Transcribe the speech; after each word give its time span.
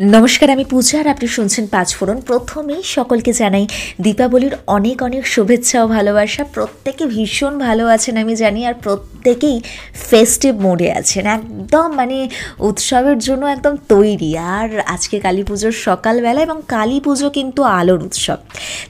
নমস্কার, 0.00 0.50
আমি 0.50 0.64
পূজা 0.64 1.00
আর 1.00 1.08
আপনি 1.08 1.28
শুনছেন 1.28 1.66
পাঁচ 1.66 1.94
ফোড়ন। 1.94 2.20
প্রথমেই 2.20 2.82
সকলকে 2.82 3.32
জানাই 3.32 3.66
দীপাবলির 4.00 4.56
অনেক 4.66 5.02
অনেক 5.02 5.26
শুভেচ্ছা 5.26 5.84
ও 5.84 5.86
ভালোবাসা। 5.86 6.44
প্রত্যেকে 6.44 7.06
ভীষণ 7.06 7.58
ভালো 7.58 7.86
আছেন, 7.86 8.16
আমি 8.16 8.36
জানি, 8.36 8.66
আর 8.66 8.74
প্রত্যেকেই 8.74 9.60
ফেস্টিভ 9.94 10.54
মোডে 10.60 10.92
আছেন। 10.92 11.26
একদম 11.26 11.92
মানে 11.94 12.28
উৎসবের 12.58 13.18
জন্য 13.18 13.46
একদম 13.46 13.76
তৈরি। 13.88 14.38
আর 14.38 14.80
আজকে 14.80 15.20
কালী 15.20 15.42
পুজোর 15.42 15.72
সকালবেলা 15.72 16.40
এবং 16.42 16.62
কালী 16.68 17.00
পুজো 17.00 17.30
কিন্তু 17.30 17.62
আলোর 17.62 18.02
উৎসব। 18.02 18.36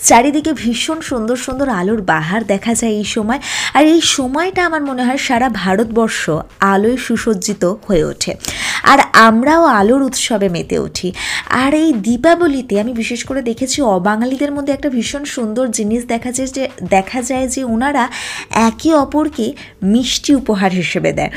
চারিদিকে 0.02 0.52
ভীষণ 0.52 1.00
সুন্দর 1.00 1.36
সুন্দর 1.36 1.68
আলোর 1.68 2.02
বাহার 2.02 2.45
দেখা 2.46 2.75
যায় 2.75 2.93
এই 2.93 3.04
সময়। 3.04 3.38
আর 3.75 3.84
এই 3.84 4.00
সময়টা 4.00 4.66
আমার 4.66 4.82
মনে 4.84 5.04
হয় 5.04 5.18
সারা 5.18 5.48
ভারতবর্ষ 5.48 6.30
আলোয় 6.61 6.96
সুসজ্জিত 6.96 7.64
হয়ে 7.64 8.04
ওঠে। 8.04 8.36
আর 8.86 8.99
আমরাও 9.29 9.64
আলোর 9.79 10.03
উৎসবে 10.03 10.49
মেতে 10.49 10.76
উঠি। 10.79 11.08
আর 11.63 11.72
এই 11.75 11.89
দীপাবলিতে 12.07 12.75
আমি 12.81 12.93
বিশেষ 12.93 13.21
করে 13.25 13.40
দেখেছি 13.43 13.79
অবাঙালিদের 13.96 14.53
মধ্যে 14.53 14.72
একটা 14.72 14.89
ভীষণ 14.90 15.25
সুন্দর 15.25 15.64
জিনিস 15.68 16.03
দেখা 16.04 16.31
যায় 16.32 16.50
যে, 16.57 16.64
দেখা 16.91 17.21
যায় 17.22 17.46
যে 17.49 17.63
ওনারা 17.64 18.04
একে 18.68 18.91
অপরকে 18.94 19.46
মিষ্টি 19.82 20.30
উপহার 20.35 20.71
হিসেবে 20.72 21.11
দেয়। 21.13 21.32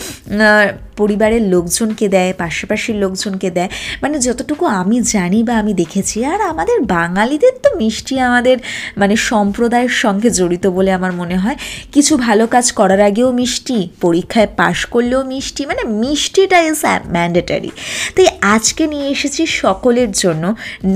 পরিবারের 1.02 1.44
লোকজনকে 1.54 2.06
দেয় 2.16 2.32
পাশাপাশির 2.44 2.98
লোকজনকে 3.04 3.50
দেয়। 3.58 3.70
মানে 4.04 4.16
যতটুকু 4.28 4.64
আমি 4.82 4.98
জানি 5.14 5.40
বা 5.48 5.54
আমি 5.62 5.74
দেখেছি, 5.82 6.18
আর 6.32 6.40
আমাদের 6.52 6.78
বাঙালিদের 6.96 7.56
তো 7.64 7.70
মিষ্টি 7.82 8.14
আমাদের 8.28 8.58
মানে 9.02 9.16
সম্প্রদায়ের 9.30 9.94
সঙ্গে 10.04 10.30
জড়িত 10.40 10.66
বলে 10.78 10.92
আমার 10.98 11.14
মনে 11.22 11.38
হয়। 11.44 11.58
কিছু 11.96 12.14
ভালো 12.26 12.44
কাজ 12.56 12.66
করার 12.80 13.02
আগেও 13.10 13.30
মিষ্টি, 13.40 13.78
পরীক্ষায় 14.06 14.50
পাশ 14.60 14.78
করলেও 14.94 15.22
মিষ্টি 15.32 15.62
মানে 15.72 15.84
মিষ্টিটা 16.02 16.60
ইজ 16.70 16.80
ম্যান্ডেটারি 17.16 17.72
তাই 18.16 18.28
আজকে 18.54 18.84
নিয়ে 18.94 19.08
এসেছি 19.16 19.42
সকলের 19.62 20.10
জন্য 20.22 20.44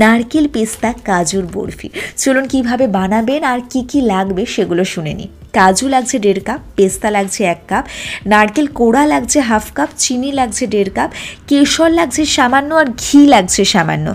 নারকেল 0.01 0.45
পেস্তা 0.55 0.89
কাজুর 1.09 1.45
বরফি। 1.55 1.87
চলুন 2.23 2.45
কীভাবে 2.53 2.85
বানাবেন 2.97 3.41
আর 3.51 3.59
কি 3.71 3.81
কি 3.89 3.99
লাগবে 4.11 4.43
সেগুলো 4.55 4.83
শুনে 4.93 5.13
নিই। 5.19 5.29
কাজু 5.57 5.85
লাগছে 5.93 6.17
দেড় 6.25 6.41
কাপ, 6.47 6.61
পেস্তা 6.77 7.09
লাগছে 7.15 7.41
এক 7.53 7.61
কাপ, 7.69 7.83
নারকেল 8.31 8.67
কোড়া 8.79 9.03
লাগছে 9.13 9.39
হাফ 9.49 9.67
কাপ, 9.77 9.89
চিনি 10.03 10.29
লাগছে 10.39 10.63
দেড় 10.73 10.91
কাপ, 10.97 11.09
কেশর 11.49 11.89
লাগছে 11.99 12.21
সামান্য 12.37 12.71
আর 12.81 12.87
ঘি 13.03 13.19
লাগছে 13.33 13.61
সামান্য। 13.73 14.07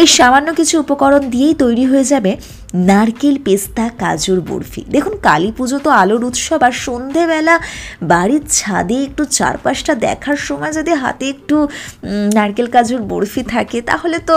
এই 0.00 0.08
সামান্য 0.18 0.48
কিছু 0.58 0.74
উপকরণ 0.84 1.22
দিয়েই 1.34 1.54
তৈরি 1.62 1.84
হয়ে 1.90 2.06
যাবে 2.12 2.32
নারকেল, 2.90 3.36
পেস্তা, 3.46 3.84
কাজুর 4.02 4.38
বরফি। 4.48 4.82
দেখুন, 4.94 5.14
কালী 5.28 5.50
পুজো 5.58 5.78
তো 5.84 5.90
আলোর 6.02 6.22
উৎসব 6.28 6.60
আর 6.68 6.74
সন্ধেবেলা 6.84 7.56
বাড়ির 8.12 8.44
ছাদে 8.56 8.96
একটু 9.06 9.22
চারপাশটা 9.38 9.92
দেখার 10.06 10.38
সময় 10.48 10.72
যদি 10.78 10.92
হাতে 11.02 11.24
একটু 11.34 11.56
নারকেল, 12.36 12.68
কাজুর 12.74 13.02
বরফি 13.10 13.42
থাকে, 13.54 13.78
তাহলে 13.90 14.18
তো 14.28 14.36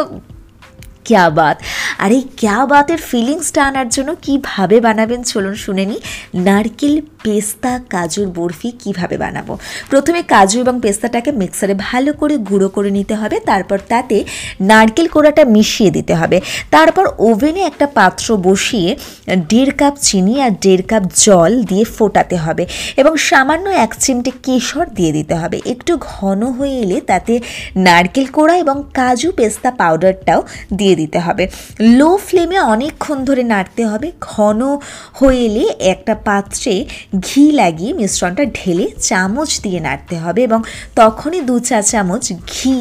ক্যা 1.08 1.26
বাত? 1.30 1.58
আর 1.98 2.10
এই 2.12 2.24
ক্যা 2.38 2.58
বাতের 2.66 3.00
ফিলিংসটা 3.10 3.62
আনার 3.70 3.88
জন্য 3.90 4.10
কীভাবে 4.22 4.78
বানাবেন? 4.80 5.20
চলুন 5.24 5.56
শুনে 5.56 5.84
নিই। 5.86 6.00
নারকেল 6.48 6.96
পেস্তা 7.24 7.74
কাজুর 7.90 8.28
বরফি 8.28 8.70
কীভাবে 8.82 9.16
বানাবো? 9.18 9.54
প্রথমে 9.90 10.22
কাজু 10.34 10.58
এবং 10.60 10.76
পেস্তাটাকে 10.82 11.32
মিক্সারে 11.32 11.76
ভালো 11.88 12.12
করে 12.14 12.36
গুঁড়ো 12.50 12.70
করে 12.70 12.90
নিতে 12.92 13.16
হবে। 13.16 13.38
তারপর 13.46 13.78
তাতে 13.90 14.18
নারকেল 14.62 15.08
কোড়াটা 15.08 15.44
মিশিয়ে 15.46 15.92
দিতে 15.92 16.14
হবে। 16.16 16.38
তারপর 16.72 17.06
ওভেনে 17.20 17.62
একটা 17.62 17.86
পাত্র 18.00 18.28
বসিয়ে 18.48 18.92
দেড় 19.52 19.74
কাপ 19.80 19.94
চিনি 20.02 20.34
আর 20.42 20.52
দেড় 20.62 20.84
কাপ 20.88 21.04
জল 21.26 21.52
দিয়ে 21.64 21.86
ফোটাতে 21.98 22.38
হবে 22.38 22.64
এবং 22.98 23.14
সামান্য 23.30 23.66
এক 23.86 23.92
চিমটে 24.00 24.32
কেশর 24.46 24.86
দিয়ে 24.98 25.12
দিতে 25.12 25.36
হবে। 25.36 25.58
একটু 25.66 25.94
ঘন 26.12 26.40
হয়ে 26.58 26.76
এলে 26.84 26.98
তাতে 27.02 27.34
নারকেল 27.78 28.28
কোড়া 28.36 28.56
এবং 28.58 28.76
কাজু 28.94 29.30
পেস্তা 29.32 29.70
পাউডারটাও 29.72 30.42
দিয়ে 30.74 30.96
দিতে 30.98 31.20
হবে। 31.20 31.44
লো 32.00 32.10
ফ্লেমে 32.26 32.58
অনেকক্ষণ 32.74 33.18
ধরে 33.28 33.44
নাড়তে 33.54 33.84
হবে। 33.92 34.08
ঘন 34.30 34.60
হয়ে 35.20 35.42
এলে 35.48 35.64
একটা 35.94 36.14
পাত্রে 36.28 36.74
ঘি 37.28 37.44
লাগিয়ে 37.52 37.92
মিশ্রণটা 38.00 38.44
ঢেলে 38.58 38.86
চামচ 39.08 39.50
দিয়ে 39.64 39.80
নাড়তে 39.80 40.16
হবে 40.24 40.42
এবং 40.48 40.60
তখনই 41.00 41.42
দু 41.50 41.56
চা 41.68 41.80
চামচ 41.92 42.26
ঘি 42.54 42.76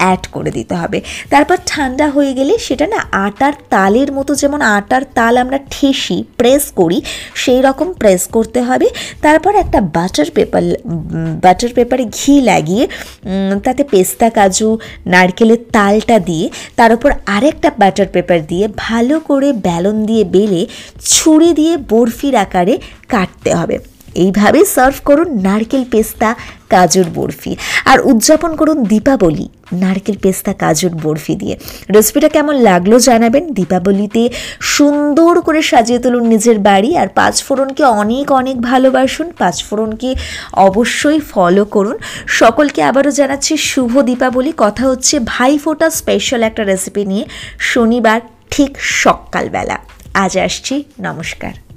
অ্যাড 0.00 0.22
করে 0.34 0.50
দিতে 0.58 0.74
হবে। 0.80 0.98
তারপর 1.32 1.56
ঠান্ডা 1.70 2.06
হয়ে 2.16 2.32
গেলে 2.38 2.54
সেটা 2.66 2.86
না 2.94 3.00
আটার 3.26 3.54
তালের 3.72 4.10
মতো 4.16 4.32
যেমন 4.42 4.60
আটার 4.76 5.04
তাল 5.16 5.34
আমরা 5.44 5.58
ঠেসি 5.72 6.18
প্রেস 6.40 6.64
করি, 6.80 6.98
সেই 7.42 7.60
রকম 7.66 7.88
প্রেস 8.00 8.22
করতে 8.36 8.60
হবে। 8.68 8.86
তারপর 9.24 9.52
একটা 9.62 9.78
বাটার 9.96 10.28
পেপার 10.36 10.64
বাটার 11.44 11.72
পেপারে 11.76 12.04
ঘি 12.18 12.34
লাগিয়ে 12.50 12.84
তাতে 13.66 13.82
পেস্তা, 13.92 14.28
কাজু, 14.38 14.68
নারকেলের 15.12 15.60
তালটা 15.76 16.16
দিয়ে, 16.28 16.46
তার 16.78 16.90
উপর 16.96 17.10
আরেকটা 17.36 17.68
বাটার 17.82 18.08
পেপার 18.14 18.40
দিয়ে 18.50 18.64
ভালো 18.86 19.16
করে 19.28 19.48
ব্যালন 19.66 19.96
দিয়ে 20.08 20.24
বেলে 20.36 20.62
ছুরি 21.12 21.50
দিয়ে 21.58 21.74
বরফির 21.92 22.34
আকারে 22.44 22.74
কাটতে 23.12 23.50
হবে। 23.60 23.76
এইভাবে 24.24 24.60
সার্ভ 24.74 24.96
করুন 25.08 25.28
নারকেল 25.46 25.84
পেস্তা, 25.92 26.28
কাজুর 26.72 27.08
বরফি। 27.16 27.52
আর 27.90 27.98
উদযাপন 28.10 28.50
করুন 28.60 28.78
দীপাবলি। 28.90 29.46
নারকেল 29.72 30.16
পেস্তা, 30.22 30.52
কাজুর 30.52 30.90
বরফি 30.94 31.36
দিয়ে। 31.36 31.58
রেসিপিটা 31.94 32.28
কেমন 32.28 32.54
লাগল 32.54 32.98
জানাবেন 32.98 33.52
দীপাবলিতে। 33.52 34.30
সুন্দর 34.60 35.40
করে 35.40 35.62
সাজিয়ে 35.62 35.98
তুলুন 35.98 36.26
নিজের 36.26 36.58
বাড়ি 36.58 36.96
আর 36.96 37.08
পাঁচফোড়নকে 37.08 37.84
অনেক 37.84 38.32
অনেক 38.32 38.62
ভালোবাসুন। 38.62 39.32
পাঁচফোড়নকে 39.38 40.14
অবশ্যই 40.52 41.20
ফলো 41.20 41.64
করুন। 41.64 41.98
সকলকে 42.26 42.82
আবারও 42.82 43.10
জানাচ্ছি 43.10 43.56
শুভ 43.56 44.00
দীপাবলি। 44.00 44.52
কথা 44.56 44.88
হচ্ছে 44.88 45.20
ভাইফোঁটা 45.20 45.90
স্পেশাল 45.90 46.42
একটা 46.42 46.64
রেসিপি 46.64 47.04
নিয়ে 47.04 47.24
শনিবার 47.58 48.20
ঠিক 48.50 48.76
সকালবেলা। 48.80 49.78
আজ 50.14 50.38
আসছি, 50.38 50.84
নমস্কার। 51.00 51.69